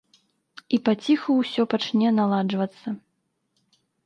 [0.77, 2.87] І паціху ўсё пачне наладжвацца.